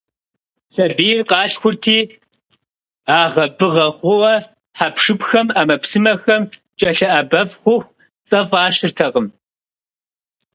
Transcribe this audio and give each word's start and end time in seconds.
Сабийр 0.73 1.19
къалъхурти, 1.29 1.99
агъэ-быгъэ 3.21 3.87
хъууэ 3.97 4.33
хьэпшыпхэм, 4.77 5.47
Ӏэмэпсымэхэм 5.53 6.41
кӀэлъыӀэбэф 6.79 7.49
хъуху, 7.61 7.91
цӀэ 8.27 8.39
фӀащыртэкъым. 8.49 9.27